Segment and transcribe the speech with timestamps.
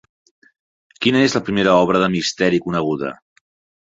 [1.05, 3.13] Quina és la primera obra de misteri coneguda?